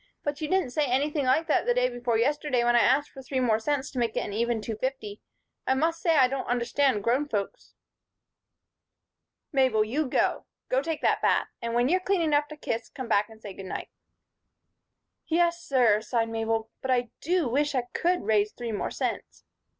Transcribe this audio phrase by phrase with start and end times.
[0.23, 3.39] "But you didn't say anything like that day before yesterday when I asked for three
[3.39, 5.21] more cents to make it an even two fifty.
[5.67, 7.75] I must say I don't understand grown folks."
[9.51, 11.49] "Mabel, you go go take that bath.
[11.61, 13.89] And when you're clean enough to kiss, come back and say good night."
[15.27, 19.43] "Yes, sir," sighed Mabel, "but I do wish I could raise three more cents."